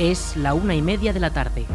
[0.00, 1.66] Es la una y media de la tarde.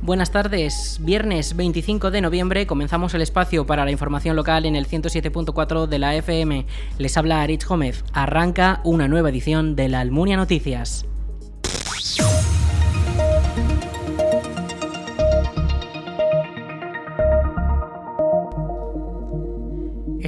[0.00, 1.00] Buenas tardes.
[1.02, 5.98] Viernes 25 de noviembre comenzamos el espacio para la información local en el 107.4 de
[5.98, 6.66] la FM.
[6.98, 8.04] Les habla Aritz Gómez.
[8.12, 11.04] Arranca una nueva edición de la Almunia Noticias.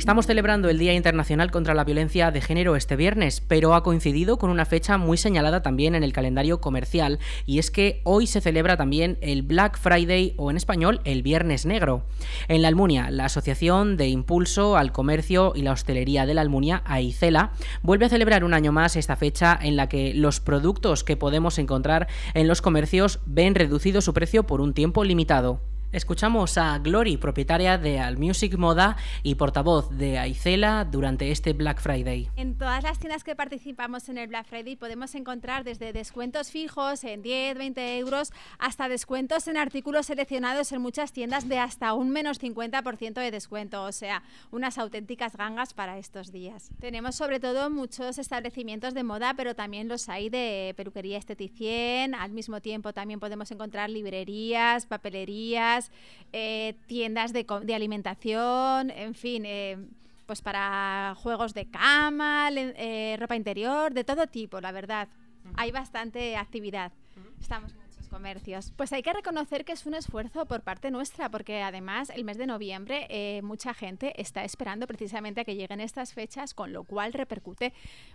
[0.04, 4.36] Estamos celebrando el Día Internacional contra la Violencia de Género este viernes, pero ha coincidido
[4.36, 8.42] con una fecha muy señalada también en el calendario comercial, y es que hoy se
[8.42, 12.04] celebra también el Black Friday o en español el Viernes Negro.
[12.48, 16.82] En la Almunia, la Asociación de Impulso al Comercio y la Hostelería de la Almunia,
[16.84, 21.16] AICELA, vuelve a celebrar un año más esta fecha en la que los productos que
[21.16, 25.62] podemos encontrar en los comercios ven reducido su precio por un tiempo limitado.
[25.94, 31.80] Escuchamos a Glory, propietaria de Al Music Moda y portavoz de Aicela durante este Black
[31.80, 32.28] Friday.
[32.34, 37.04] En todas las tiendas que participamos en el Black Friday podemos encontrar desde descuentos fijos
[37.04, 42.10] en 10, 20 euros hasta descuentos en artículos seleccionados en muchas tiendas de hasta un
[42.10, 46.72] menos 50% de descuento, o sea, unas auténticas gangas para estos días.
[46.80, 52.32] Tenemos sobre todo muchos establecimientos de moda, pero también los hay de peluquería esteticien, al
[52.32, 55.83] mismo tiempo también podemos encontrar librerías, papelerías,
[56.32, 59.44] eh, tiendas de, alimentación, en fin.
[59.46, 59.78] Eh,
[60.26, 65.08] pues para juegos de cama, eh, ropa interior, de todo tipo, la verdad.
[65.56, 66.92] Hay bastante actividad.
[67.38, 67.74] Estamos
[68.14, 68.72] comercios.
[68.76, 72.38] Pues hay que reconocer que es un esfuerzo por parte nuestra, porque además el mes
[72.38, 76.84] de noviembre eh, mucha gente está esperando precisamente a que lleguen estas fechas, con lo
[76.84, 77.72] cual repercute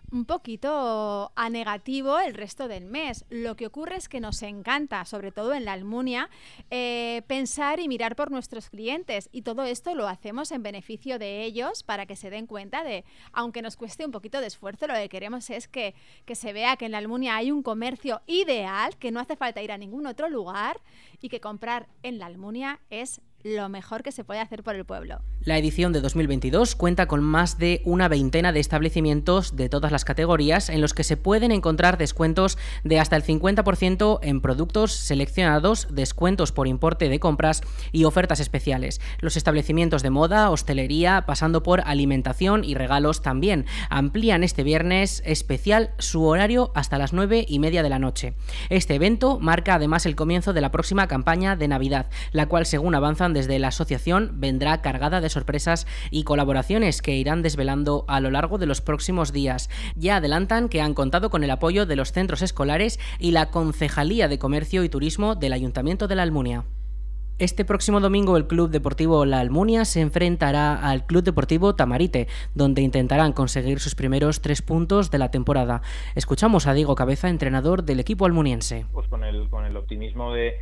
[0.09, 3.25] un poquito a negativo el resto del mes.
[3.29, 6.29] Lo que ocurre es que nos encanta, sobre todo en la Almunia,
[6.69, 11.43] eh, pensar y mirar por nuestros clientes y todo esto lo hacemos en beneficio de
[11.43, 14.93] ellos para que se den cuenta de, aunque nos cueste un poquito de esfuerzo, lo
[14.93, 15.93] que queremos es que,
[16.25, 19.61] que se vea que en la Almunia hay un comercio ideal, que no hace falta
[19.61, 20.79] ir a ningún ningún otro lugar
[21.19, 24.85] y que comprar en la Almunia es lo mejor que se puede hacer por el
[24.85, 25.21] pueblo.
[25.41, 30.03] La edición de 2022 cuenta con más de una veintena de establecimientos de todas las
[30.03, 35.87] categorías en los que se pueden encontrar descuentos de hasta el 50% en productos seleccionados,
[35.89, 37.61] descuentos por importe de compras
[37.93, 38.99] y ofertas especiales.
[39.21, 45.91] Los establecimientos de moda, hostelería, pasando por alimentación y regalos también amplían este viernes especial
[45.97, 48.33] su horario hasta las 9 y media de la noche.
[48.69, 52.95] Este evento marca además el comienzo de la próxima campaña de Navidad, la cual según
[52.95, 58.31] avanzan desde la asociación vendrá cargada de sorpresas y colaboraciones que irán desvelando a lo
[58.31, 59.69] largo de los próximos días.
[59.95, 64.27] Ya adelantan que han contado con el apoyo de los centros escolares y la Concejalía
[64.27, 66.65] de Comercio y Turismo del Ayuntamiento de la Almunia.
[67.39, 72.81] Este próximo domingo el Club Deportivo La Almunia se enfrentará al Club Deportivo Tamarite, donde
[72.81, 75.81] intentarán conseguir sus primeros tres puntos de la temporada.
[76.15, 78.87] Escuchamos a Diego Cabeza, entrenador del equipo almuniense.
[78.91, 80.57] Pues con el, con el optimismo de,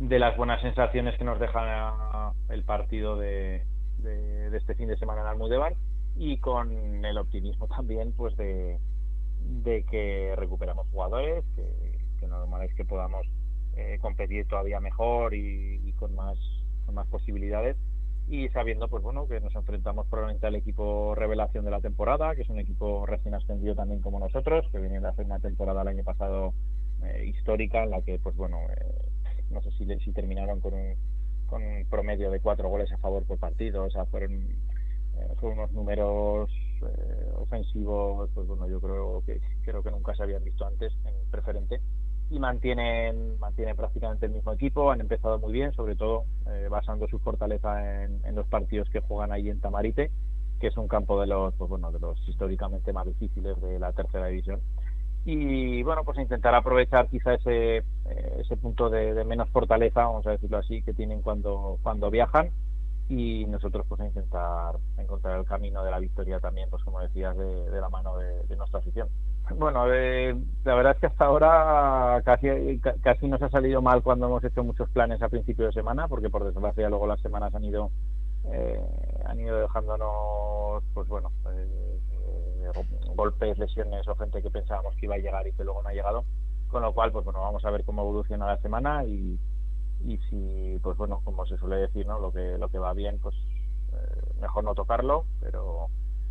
[0.00, 3.66] de las buenas sensaciones que nos deja el partido de,
[3.98, 5.74] de, este fin de semana en Almudebar
[6.16, 8.78] y con el optimismo también pues de,
[9.42, 13.26] de que recuperamos jugadores, que, normal es que podamos
[13.76, 16.38] eh, competir todavía mejor y, con más
[16.92, 17.76] más posibilidades.
[18.26, 22.42] Y sabiendo pues bueno que nos enfrentamos probablemente al equipo revelación de la temporada que
[22.42, 25.88] es un equipo recién ascendido también como nosotros que viene de hacer una temporada el
[25.88, 26.54] año pasado
[27.04, 29.09] eh, histórica en la que pues bueno eh,
[29.50, 30.94] no sé si, si terminaron con un,
[31.46, 35.58] con un promedio de cuatro goles a favor por partido, o sea, fueron, eh, fueron
[35.58, 36.50] unos números
[36.82, 41.30] eh, ofensivos, pues bueno, yo creo que creo que nunca se habían visto antes en
[41.30, 41.80] preferente
[42.30, 47.08] y mantienen mantienen prácticamente el mismo equipo, han empezado muy bien, sobre todo eh, basando
[47.08, 50.10] su fortaleza en, en, los partidos que juegan ahí en Tamarite,
[50.60, 53.92] que es un campo de los pues bueno de los históricamente más difíciles de la
[53.92, 54.60] tercera división
[55.24, 57.84] y bueno pues intentar aprovechar quizá ese eh,
[58.38, 62.50] ese punto de, menos fortaleza vamos a decirlo así que tienen cuando cuando viajan.
[63.08, 67.80] Y nosotros pues intentar encontrar el camino de la victoria también pues como decías de,
[67.80, 69.08] la mano de, nuestra afición.
[69.58, 74.26] Bueno eh, la verdad es que hasta ahora casi casi nos ha salido mal cuando
[74.26, 77.64] hemos hecho muchos planes a principio de semana porque por desgracia luego las semanas han
[77.64, 77.90] ido
[78.44, 78.80] eh,
[79.26, 81.32] han ido dejándonos pues bueno
[83.14, 85.92] golpes, lesiones o gente que pensábamos que iba a llegar y que luego no ha
[85.92, 86.24] llegado.
[86.68, 89.38] Con lo cual, pues bueno, vamos a ver cómo evoluciona la semana y,
[90.04, 92.20] y si, pues bueno, como se suele decir, ¿no?
[92.20, 93.34] Lo que, lo que va bien, pues
[93.92, 95.88] eh, mejor no tocarlo, pero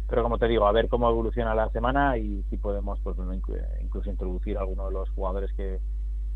[0.10, 3.32] pero como te digo, a ver cómo evoluciona la semana y si podemos, pues bueno,
[3.34, 5.80] incluso introducir a alguno de los jugadores que,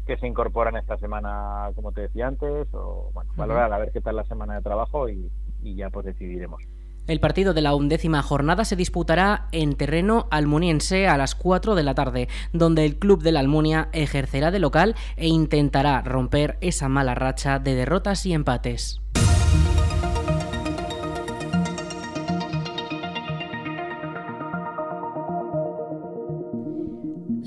[0.06, 4.00] que se incorporan esta semana, como te decía antes, o bueno, valorar a ver qué
[4.00, 5.32] tal la semana de trabajo y,
[5.64, 6.62] y ya pues decidiremos.
[7.06, 11.84] El partido de la undécima jornada se disputará en terreno almuniense a las 4 de
[11.84, 16.88] la tarde, donde el club de la Almunia ejercerá de local e intentará romper esa
[16.88, 19.03] mala racha de derrotas y empates.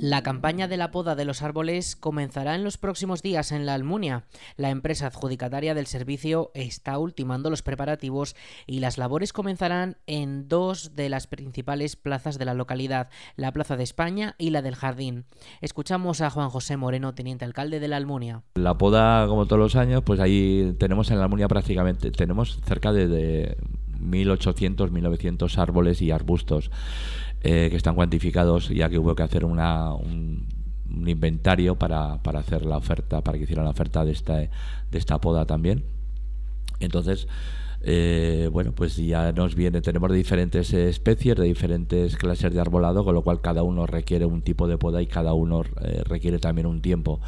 [0.06, 3.74] La campaña de la poda de los árboles comenzará en los próximos días en la
[3.74, 4.22] Almunia.
[4.56, 8.36] La empresa adjudicataria del servicio está ultimando los preparativos
[8.68, 13.76] y las labores comenzarán en dos de las principales plazas de la localidad, la Plaza
[13.76, 15.24] de España y la del Jardín.
[15.60, 18.44] Escuchamos a Juan José Moreno, teniente alcalde de la Almunia.
[18.54, 22.92] La poda, como todos los años, pues ahí tenemos en la Almunia prácticamente, tenemos cerca
[22.92, 23.56] de, de
[24.00, 26.70] 1.800, 1.900 árboles y arbustos.
[27.48, 30.48] Eh, que están cuantificados, ya que hubo que hacer una, un,
[31.06, 34.50] inventario para, hacer la oferta, para que hicieran la oferta de esta, de
[34.90, 35.84] esta poda también.
[36.80, 37.28] Entonces,
[37.82, 43.14] eh, bueno, pues ya nos viene, tenemos diferentes especies, de diferentes clases de arbolado, con
[43.14, 46.66] lo cual cada uno requiere un tipo de poda y cada uno eh, requiere también
[46.66, 47.20] un tiempo.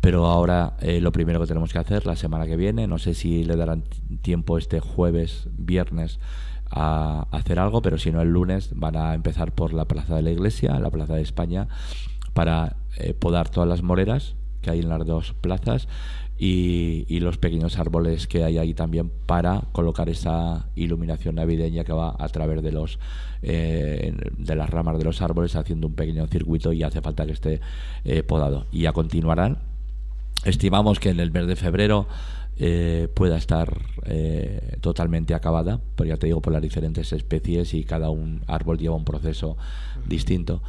[0.00, 3.44] Pero ahora lo primero que tenemos que hacer la semana que viene, no sé si
[3.44, 3.82] le darán
[4.22, 6.20] tiempo este jueves, viernes,
[6.70, 10.22] a hacer algo, pero si no el lunes van a empezar por la Plaza de
[10.22, 11.68] la Iglesia, la Plaza de España,
[12.34, 15.88] para eh, podar todas las moreras que hay en las dos plazas
[16.38, 22.14] y, los pequeños árboles que hay ahí también para colocar esa iluminación navideña que va
[22.16, 23.00] a través de los
[23.42, 27.32] eh, de las ramas de los árboles haciendo un pequeño circuito y hace falta que
[27.32, 27.60] esté
[28.04, 28.66] eh, podado.
[28.70, 29.58] Y ya continuarán.
[30.44, 32.06] Estimamos que en el mes de febrero
[32.60, 33.72] eh, pueda estar
[34.04, 38.78] eh, totalmente acabada, pero ya te digo por las diferentes especies y cada un árbol
[38.78, 39.56] lleva un proceso
[40.06, 40.60] distinto.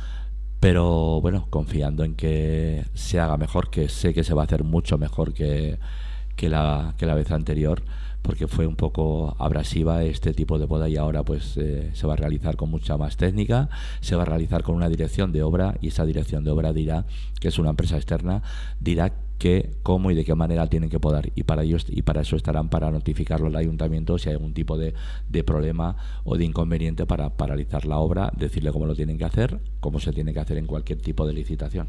[0.60, 4.64] Pero bueno, confiando en que se haga mejor, que sé que se va a hacer
[4.64, 5.80] mucho mejor que,
[6.36, 7.82] que, la, que la vez anterior,
[8.21, 12.13] porque fue un poco abrasiva este tipo de boda y ahora pues eh, se va
[12.13, 13.69] a realizar con mucha más técnica,
[14.01, 17.06] se va a realizar con una dirección de obra y esa dirección de obra dirá,
[17.39, 18.44] que es una empresa externa,
[18.80, 21.31] dirá qué, cómo y de qué manera tienen que podar.
[21.36, 24.77] Y para ellos y para eso estarán para notificarlo al ayuntamiento si hay algún tipo
[24.77, 24.94] de,
[25.30, 29.60] de problema o de inconveniente para paralizar la obra, decirle cómo lo tienen que hacer,
[29.80, 31.88] cómo se tiene que hacer en cualquier tipo de licitación.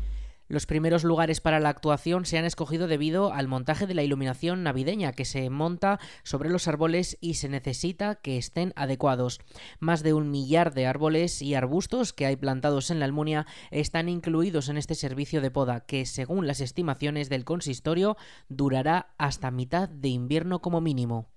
[0.51, 4.65] Los primeros lugares para la actuación se han escogido debido al montaje de la iluminación
[4.65, 9.39] navideña que se monta sobre los árboles y se necesita que estén adecuados.
[9.79, 14.09] Más de un millar de árboles y arbustos que hay plantados en la Almunia están
[14.09, 18.17] incluidos en este servicio de poda que, según las estimaciones del consistorio,
[18.49, 21.29] durará hasta mitad de invierno como mínimo.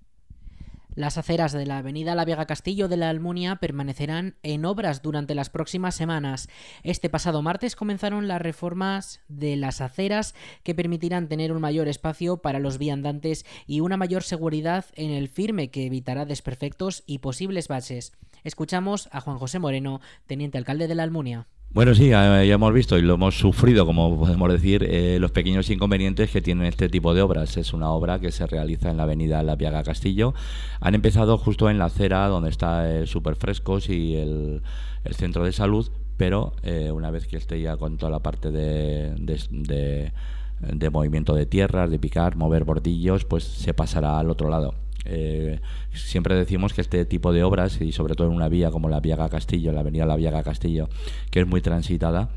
[0.96, 5.34] Las aceras de la avenida La Vega Castillo de la Almunia permanecerán en obras durante
[5.34, 6.50] las próximas semanas.
[6.84, 12.38] Este pasado martes comenzaron las reformas de las aceras que permitirán tener un mayor espacio
[12.38, 17.68] para los viandantes y una mayor seguridad en el firme que evitará desperfectos y posibles
[17.68, 18.14] baches.
[18.44, 21.48] Escuchamos a Juan José Moreno, teniente alcalde de la Almunia.
[21.74, 25.72] Bueno, sí, ya hemos visto y lo hemos sufrido, como podemos decir, eh, los pequeños
[25.72, 27.58] inconvenientes que tienen este tipo de obras.
[27.58, 30.36] Es una obra que se realiza en la avenida La Viaga Castillo.
[30.82, 34.62] Han empezado justo en la acera donde está el Superfrescos y el,
[35.16, 39.16] centro de salud, pero eh, una vez que esté ya con toda la parte de,
[40.60, 44.83] de movimiento de tierras, de picar, mover bordillos, pues se pasará al otro lado.
[45.06, 45.60] Eh,
[45.94, 49.00] siempre decimos que este tipo de obras, y sobre todo en una vía como la
[49.00, 50.90] Viaga Castillo, la avenida La Viaga Castillo,
[51.32, 52.30] que es muy transitada,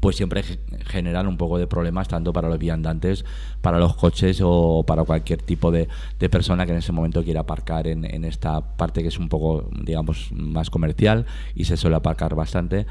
[0.00, 0.42] pues siempre
[0.86, 3.24] generan un poco de problemas tanto para los viandantes,
[3.60, 5.88] para los coches o para cualquier tipo de,
[6.30, 9.68] persona que en ese momento quiera aparcar en, en, esta parte que es un poco,
[9.82, 12.86] digamos, más comercial y se suele aparcar bastante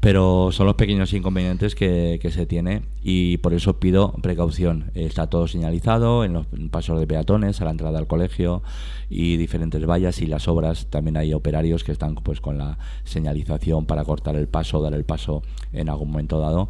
[0.00, 4.90] pero son los pequeños inconvenientes que, se tiene y por eso pido precaución.
[4.94, 8.62] Está todo señalizado en los pasos de peatones, a la entrada al colegio
[9.10, 10.86] y diferentes vallas y las obras.
[10.88, 15.04] También hay operarios que están pues con la señalización para cortar el paso, dar el
[15.04, 16.68] paso en algún momento dado.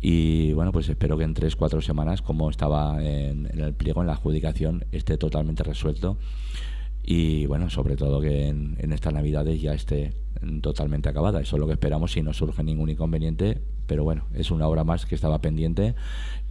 [0.00, 4.00] Y bueno, pues espero que en tres, cuatro semanas, como estaba en, en el pliego,
[4.00, 6.18] en la adjudicación, esté totalmente resuelto
[7.06, 10.14] y bueno, sobre todo que en, en, estas navidades ya esté
[10.62, 11.40] totalmente acabada.
[11.40, 14.84] Eso es lo que esperamos si no surge ningún inconveniente, pero bueno, es una obra
[14.84, 15.94] más que estaba pendiente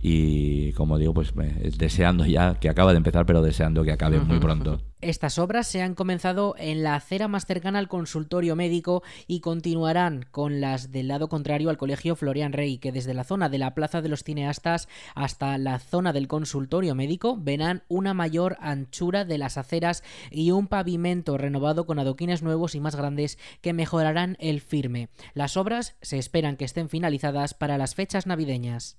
[0.01, 1.33] y como digo, pues
[1.77, 4.81] deseando ya que acaba de empezar, pero deseando que acabe muy pronto.
[5.03, 10.25] Estas obras se han comenzado en la acera más cercana al consultorio médico y continuarán
[10.31, 13.75] con las del lado contrario al colegio Florian Rey, que desde la zona de la
[13.75, 19.37] Plaza de los Cineastas hasta la zona del consultorio médico verán una mayor anchura de
[19.37, 24.61] las aceras y un pavimento renovado con adoquines nuevos y más grandes que mejorarán el
[24.61, 25.09] firme.
[25.33, 28.95] Las obras se esperan que estén finalizadas para las fechas navideñas.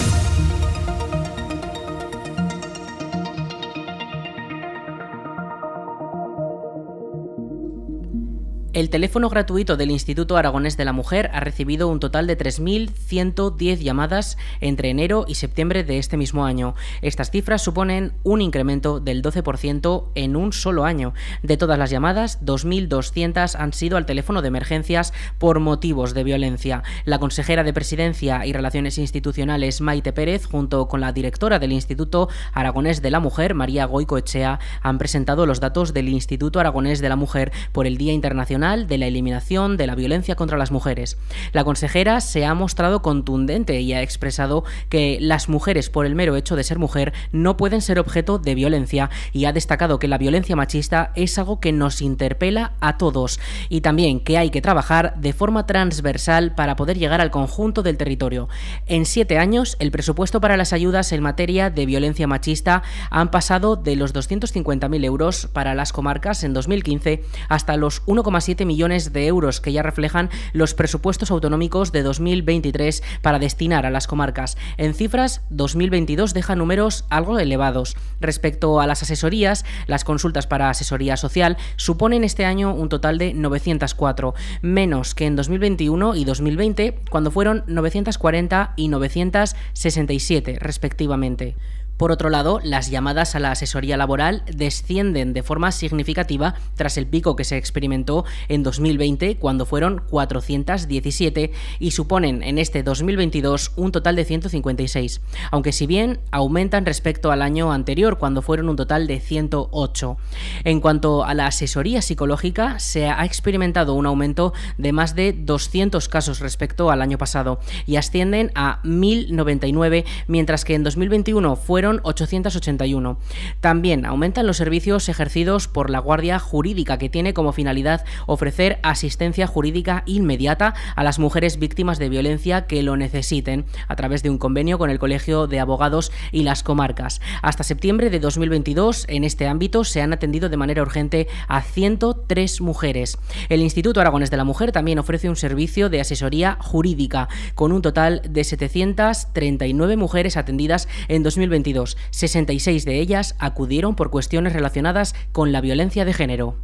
[8.75, 13.77] El teléfono gratuito del Instituto Aragonés de la Mujer ha recibido un total de 3.110
[13.77, 16.75] llamadas entre enero y septiembre de este mismo año.
[17.01, 21.15] Estas cifras suponen un incremento del 12% en un solo año.
[21.45, 26.83] De todas las llamadas, 2.200 han sido al teléfono de emergencias por motivos de violencia.
[27.05, 32.29] La consejera de Presidencia y Relaciones Institucionales, Maite Pérez, junto con la directora del Instituto
[32.53, 37.09] Aragonés de la Mujer, María Goico Echea, han presentado los datos del Instituto Aragonés de
[37.09, 41.19] la Mujer por el Día Internacional de la Eliminación de la Violencia contra las Mujeres.
[41.53, 46.35] La consejera se ha mostrado contundente y ha expresado que las mujeres, por el mero
[46.35, 50.17] hecho de ser mujer, no pueden ser objeto de violencia y ha destacado que la
[50.17, 55.15] violencia machista es algo que nos interpela a todos y también que hay que trabajar
[55.17, 58.49] de forma transversal para poder llegar al conjunto del territorio.
[58.87, 63.77] En siete años, el presupuesto para las ayudas en materia de violencia machista han pasado
[63.77, 69.61] de los 250.000 euros para las comarcas en 2015 hasta los 1,7 millones de euros
[69.61, 74.57] que ya reflejan los presupuestos autonómicos de 2023 para destinar a las comarcas.
[74.77, 77.97] En cifras, 2022 deja números algo elevados.
[78.21, 83.35] Respecto a las asesorías, las consultas para asesoría social suponen este año un total de
[83.35, 91.57] 904, menos que en 2021 y 2020, cuando fueron 940 y 967 respectivamente.
[91.97, 97.07] Por otro lado, las llamadas a la asesoría laboral descienden de forma significativa tras el
[97.07, 103.93] pico que se experimentó en 2020, cuando fueron 417, y suponen en este 2022 un
[103.93, 105.21] total de 156,
[105.53, 110.17] aunque si bien aumentan respecto al año anterior, cuando fueron un total de 108.
[110.65, 116.09] En cuanto a la asesoría psicológica, se ha experimentado un aumento de más de 200
[116.09, 123.19] casos respecto al año pasado y ascienden a 1.099, mientras que en 2021 fueron 881.
[123.61, 129.47] También aumentan los servicios ejercidos por la Guardia Jurídica, que tiene como finalidad ofrecer asistencia
[129.47, 134.39] jurídica inmediata a las mujeres víctimas de violencia que lo necesiten, a través de un
[134.39, 137.21] convenio con el Colegio de Abogados y las comarcas.
[137.43, 142.61] Hasta septiembre de 2022, en este ámbito, se han atendido de manera urgente a 103
[142.61, 143.19] mujeres.
[143.49, 147.83] El Instituto Aragones de la Mujer también ofrece un servicio de asesoría jurídica, con un
[147.83, 151.74] total de 739 mujeres atendidas en 2022
[152.11, 156.57] 66 de ellas acudieron por cuestiones relacionadas con la violencia de género.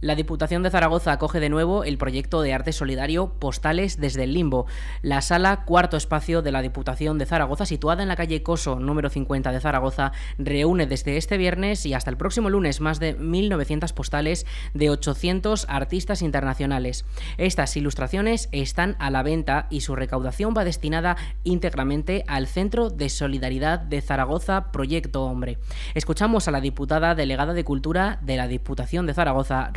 [0.00, 4.32] La Diputación de Zaragoza acoge de nuevo el proyecto de arte solidario Postales desde el
[4.32, 4.66] Limbo.
[5.02, 9.10] La sala cuarto espacio de la Diputación de Zaragoza, situada en la calle Coso número
[9.10, 13.92] 50 de Zaragoza, reúne desde este viernes y hasta el próximo lunes más de 1.900
[13.92, 17.04] postales de 800 artistas internacionales.
[17.36, 23.08] Estas ilustraciones están a la venta y su recaudación va destinada íntegramente al Centro de
[23.08, 25.58] Solidaridad de Zaragoza Proyecto Hombre.
[25.94, 29.72] Escuchamos a la diputada delegada de Cultura de la Diputación de Zaragoza,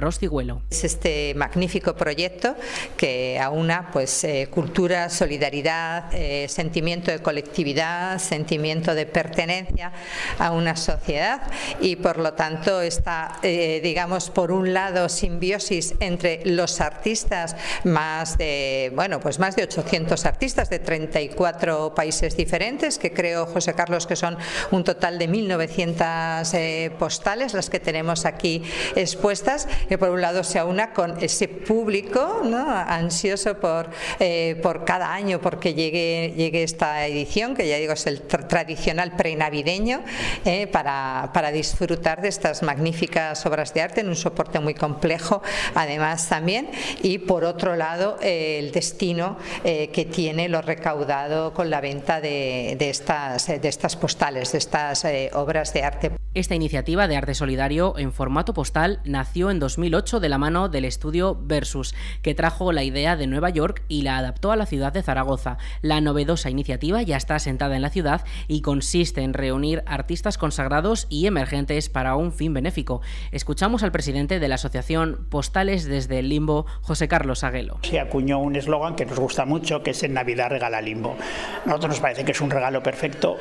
[0.69, 2.55] es este magnífico proyecto
[2.97, 9.93] que aúna pues, eh, cultura, solidaridad, eh, sentimiento de colectividad, sentimiento de pertenencia
[10.37, 11.41] a una sociedad
[11.79, 18.37] y por lo tanto está, eh, digamos, por un lado simbiosis entre los artistas, más
[18.37, 24.07] de, bueno, pues más de 800 artistas de 34 países diferentes, que creo, José Carlos,
[24.07, 24.37] que son
[24.71, 28.63] un total de 1.900 postales las que tenemos aquí
[28.95, 29.67] expuestas,
[30.01, 32.41] por un lado se aúna con ese público
[32.88, 38.08] ansioso por, eh, por cada año porque llegue, llegue esta edición, que ya digo es
[38.08, 40.01] el tradicional prenavideño,
[40.43, 45.43] eh, para, para, disfrutar de estas magníficas obras de arte en un soporte muy complejo,
[45.75, 46.72] además también,
[47.03, 52.75] y por otro lado eh, el destino que tiene lo recaudado con la venta de,
[52.79, 56.12] de, estas, de estas postales, de estas obras de arte.
[56.33, 60.85] Esta iniciativa de arte solidario en formato postal nació en 2008 de la mano del
[60.85, 64.93] estudio Versus, que trajo la idea de Nueva York y la adaptó a la ciudad
[64.93, 65.57] de Zaragoza.
[65.81, 71.05] La novedosa iniciativa ya está asentada en la ciudad y consiste en reunir artistas consagrados
[71.09, 73.01] y emergentes para un fin benéfico.
[73.33, 77.79] Escuchamos al presidente de la asociación Postales desde el Limbo, José Carlos Aguelo.
[77.81, 81.17] Se acuñó un eslogan que nos gusta mucho, que es en Navidad regala Limbo.
[81.65, 83.35] A nosotros nos parece que es un regalo perfecto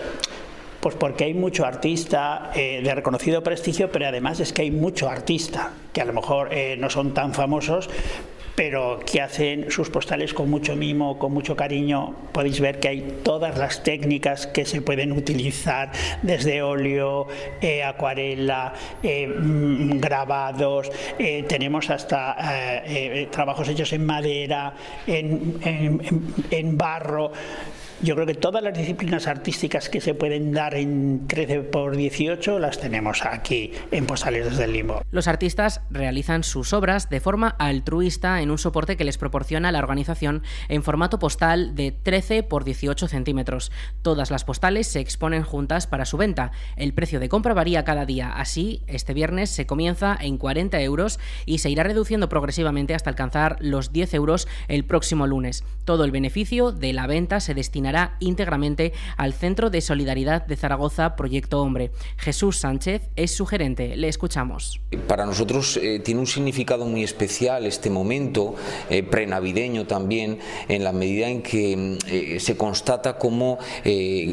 [0.81, 5.09] pues porque hay mucho artista eh, de reconocido prestigio, pero además es que hay mucho
[5.09, 7.91] artista, que a lo mejor eh, no son tan famosos,
[8.57, 12.15] pero que hacen sus postales con mucho mimo, con mucho cariño.
[12.33, 17.27] Podéis ver que hay todas las técnicas que se pueden utilizar, desde óleo,
[17.61, 20.91] eh, acuarela, mm, grabados,
[21.49, 22.83] tenemos hasta
[23.31, 24.75] trabajos hechos en madera,
[25.07, 27.33] en barro
[28.03, 32.59] Yo creo que todas las disciplinas artísticas que se pueden dar en 13 por 18
[32.59, 35.03] las tenemos aquí en Postales desde el Limbo.
[35.11, 39.81] Los artistas realizan sus obras de forma altruista en un soporte que les proporciona la
[39.81, 43.71] organización en formato postal de 13 por 18 centímetros.
[44.01, 46.53] Todas las postales se exponen juntas para su venta.
[46.77, 48.33] El precio de compra varía cada día.
[48.33, 53.59] Así, este viernes se comienza en 40 euros y se irá reduciendo progresivamente hasta alcanzar
[53.61, 55.65] los 10 euros el próximo lunes.
[55.85, 57.90] Todo el beneficio de la venta se destinará
[58.21, 61.91] íntegramente al Centro de Solidaridad de Zaragoza Proyecto Hombre.
[62.17, 63.97] Jesús Sánchez es su gerente.
[63.97, 64.81] Le escuchamos.
[65.07, 68.55] Para nosotros eh, tiene un significado muy especial este momento,
[68.89, 73.59] eh, prenavideño también, en la medida en que eh, se constata como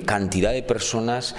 [0.06, 1.36] cantidad de personas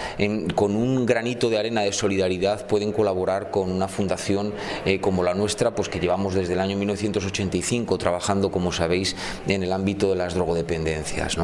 [0.55, 4.53] con un granito de arena de solidaridad pueden colaborar con una fundación
[5.01, 9.73] como la nuestra, pues que llevamos desde el año 1985 trabajando, como sabéis, en el
[9.73, 11.37] ámbito de las drogodependencias.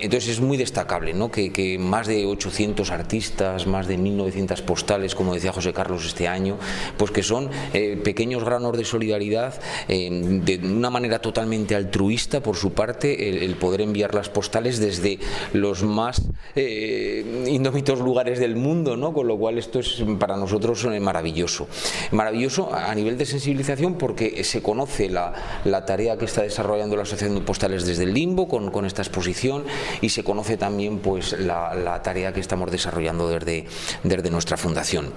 [0.00, 1.30] Entonces es muy destacable ¿no?
[1.30, 6.58] que, más de 800 artistas, más de 1.900 postales, como decía José Carlos este año,
[6.96, 12.56] pues que son eh, pequeños granos de solidaridad eh, de una manera totalmente altruista por
[12.56, 15.18] su parte el, poder enviar las postales desde
[15.52, 16.22] los más
[16.56, 19.12] eh, indómitos lugares del mundo, ¿no?
[19.12, 21.68] con lo cual esto es para nosotros maravilloso.
[22.10, 27.02] Maravilloso a nivel de sensibilización porque se conoce la, la tarea que está desarrollando la
[27.02, 29.64] Asociación de Postales desde el Limbo con, con esta exposición
[30.00, 33.66] y se conoce también pues la, la tarea que estamos desarrollando desde,
[34.02, 35.12] desde nuestra fundación.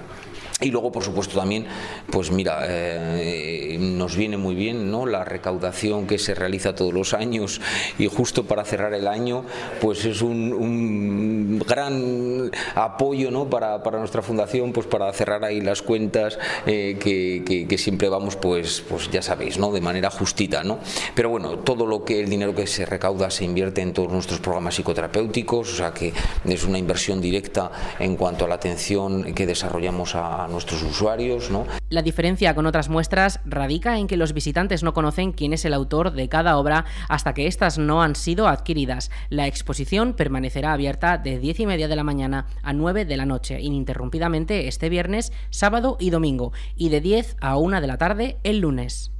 [0.58, 1.66] Y luego, por supuesto, también,
[2.10, 5.04] pues mira, eh, nos viene muy bien ¿no?
[5.04, 7.60] la recaudación que se realiza todos los años
[7.98, 9.44] y justo para cerrar el año,
[9.82, 13.50] pues es un, gran apoyo ¿no?
[13.50, 18.36] para, para, nuestra fundación, pues para cerrar ahí las cuentas eh, que, que, siempre vamos,
[18.36, 19.72] pues, pues ya sabéis, ¿no?
[19.72, 20.64] de manera justita.
[20.64, 20.78] ¿no?
[21.14, 24.40] Pero bueno, todo lo que el dinero que se recauda se invierte en todos nuestros
[24.40, 26.14] programas psicoterapéuticos, o sea que
[26.46, 31.50] es una inversión directa en cuanto a la atención que desarrollamos a nuestros usuarios.
[31.50, 31.66] ¿no?
[31.90, 35.74] La diferencia con otras muestras radica en que los visitantes no conocen quién es el
[35.74, 39.10] autor de cada obra hasta que éstas no han sido adquiridas.
[39.28, 43.26] La exposición permanecerá abierta de 10 y media de la mañana a 9 de la
[43.26, 48.38] noche, ininterrumpidamente este viernes, sábado y domingo, y de 10 a 1 de la tarde
[48.42, 49.12] el lunes.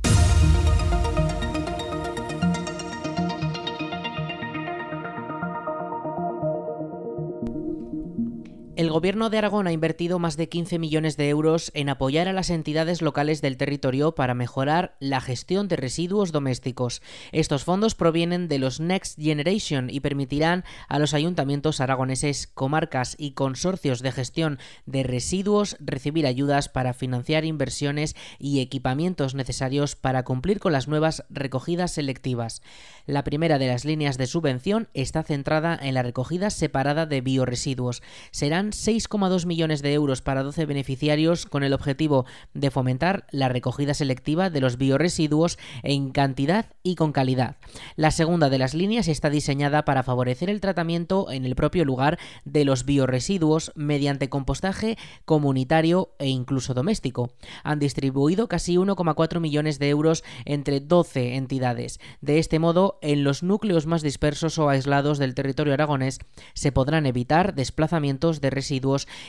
[8.97, 12.49] Gobierno de Aragón ha invertido más de 15 millones de euros en apoyar a las
[12.49, 17.03] entidades locales del territorio para mejorar la gestión de residuos domésticos.
[17.31, 23.33] Estos fondos provienen de los Next Generation y permitirán a los ayuntamientos aragoneses, comarcas y
[23.33, 30.59] consorcios de gestión de residuos recibir ayudas para financiar inversiones y equipamientos necesarios para cumplir
[30.59, 32.63] con las nuevas recogidas selectivas.
[33.05, 38.03] La primera de las líneas de subvención está centrada en la recogida separada de bioresiduos.
[38.31, 43.95] Serán 6,2 millones de euros para 12 beneficiarios con el objetivo de fomentar la recogida
[43.95, 47.57] selectiva de los bioresiduos en cantidad y con calidad.
[47.97, 52.21] La segunda de las líneas está diseñada para favorecer el tratamiento en el propio lugar
[52.45, 57.33] de los bioresiduos mediante compostaje comunitario e incluso doméstico.
[57.65, 61.99] Han distribuido casi 1,4 millones de euros entre 12 entidades.
[62.21, 66.21] De este modo, en los núcleos más dispersos o aislados del territorio aragonés
[66.55, 68.66] se podrán evitar desplazamientos de residuos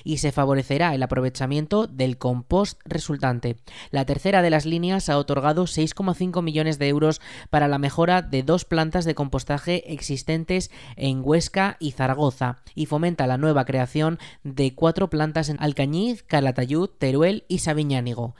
[0.03, 3.57] y se favorecerá el aprovechamiento del compost resultante.
[3.91, 8.43] La tercera de las líneas ha otorgado 6,5 millones de euros para la mejora de
[8.43, 14.73] dos plantas de compostaje existentes en Huesca y Zaragoza y fomenta la nueva creación de
[14.73, 18.35] cuatro plantas en Alcañiz, Calatayud, Teruel y Sabiñánigo.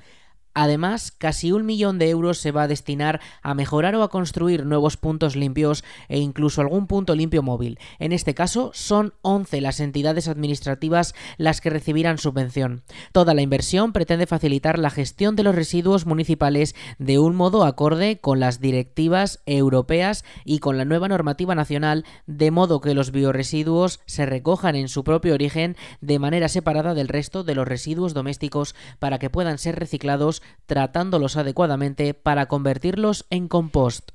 [0.59, 4.65] Además, casi un millón de euros se va a destinar a mejorar o a construir
[4.65, 7.77] nuevos puntos limpios e incluso algún punto limpio móvil.
[7.99, 12.81] En este caso, son 11 las entidades administrativas las que recibirán subvención.
[13.11, 18.17] Toda la inversión pretende facilitar la gestión de los residuos municipales de un modo acorde
[18.17, 23.99] con las directivas europeas y con la nueva normativa nacional, de modo que los bioresiduos
[24.07, 28.73] se recojan en su propio origen de manera separada del resto de los residuos domésticos
[28.97, 34.12] para que puedan ser reciclados tratándolos adecuadamente para convertirlos en compost.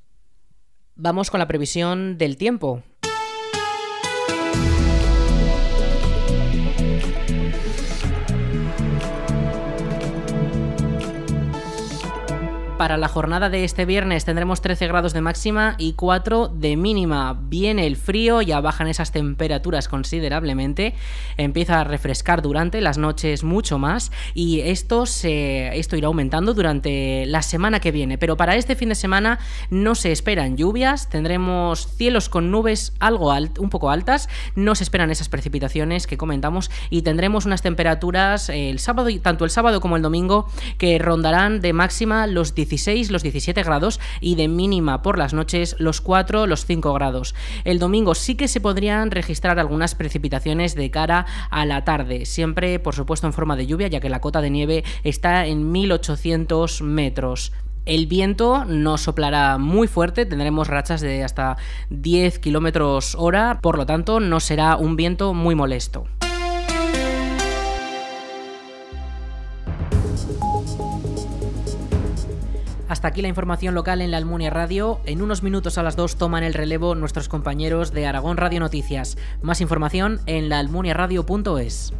[0.95, 2.83] Vamos con la previsión del tiempo.
[12.83, 17.39] Para la jornada de este viernes tendremos 13 grados de máxima y 4 de mínima.
[17.47, 20.93] Viene el frío, ya bajan esas temperaturas considerablemente,
[21.37, 27.25] empieza a refrescar durante las noches mucho más y esto, se, esto irá aumentando durante
[27.25, 28.17] la semana que viene.
[28.17, 33.31] Pero para este fin de semana no se esperan lluvias, tendremos cielos con nubes algo
[33.31, 38.49] alt, un poco altas, no se esperan esas precipitaciones que comentamos y tendremos unas temperaturas
[38.49, 43.21] el sábado, tanto el sábado como el domingo, que rondarán de máxima los 16, los
[43.21, 47.35] 17 grados y de mínima por las noches los 4, los 5 grados.
[47.65, 52.79] El domingo sí que se podrían registrar algunas precipitaciones de cara a la tarde, siempre
[52.79, 56.81] por supuesto en forma de lluvia, ya que la cota de nieve está en 1800
[56.81, 57.51] metros.
[57.85, 61.57] El viento no soplará muy fuerte, tendremos rachas de hasta
[61.91, 66.07] 10 kilómetros hora, por lo tanto no será un viento muy molesto.
[72.87, 74.99] Hasta aquí la información local en la Almunia Radio.
[75.05, 79.17] En unos minutos a las 2 toman el relevo nuestros compañeros de Aragón Radio Noticias.
[79.41, 81.93] Más información en laalmuniaradio.es.